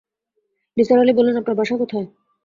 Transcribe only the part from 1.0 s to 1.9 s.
আলি বললেন, আপনার বাসা